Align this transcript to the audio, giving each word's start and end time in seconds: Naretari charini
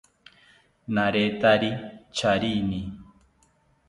Naretari 0.93 1.69
charini 2.15 2.81